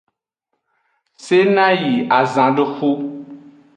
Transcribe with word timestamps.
Sena 1.25 1.67
yi 1.81 1.93
azanduxu. 2.19 2.91